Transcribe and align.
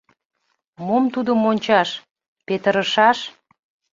Мом 0.85 1.03
тудым 1.13 1.39
ончаш, 1.51 1.89
петырышаш! 2.47 3.19